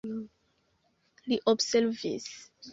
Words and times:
Li 1.29 1.39
observis. 1.55 2.29